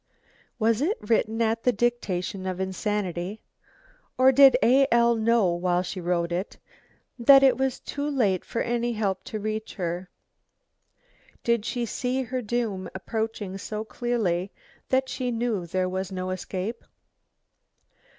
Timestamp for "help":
8.93-9.23